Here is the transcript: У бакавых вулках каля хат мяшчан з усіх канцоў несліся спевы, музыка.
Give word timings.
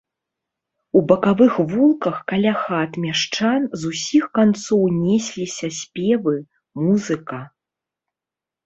У 0.99 1.01
бакавых 1.11 1.53
вулках 1.73 2.17
каля 2.33 2.53
хат 2.63 2.91
мяшчан 3.05 3.69
з 3.83 3.93
усіх 3.93 4.23
канцоў 4.41 4.83
несліся 5.05 5.67
спевы, 5.83 6.35
музыка. 6.87 7.39